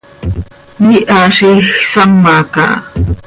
Iiha 0.87 1.21
z 1.35 1.37
iij 1.47 1.59
sama 1.91 2.35
caha. 2.53 2.77